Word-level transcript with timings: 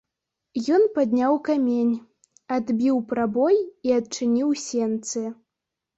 Ён 0.75 0.83
падняў 0.95 1.33
камень, 1.49 1.93
адбіў 2.57 2.97
прабой 3.11 3.57
і 3.91 3.97
адчыніў 3.99 4.49
сенцы. 4.67 5.27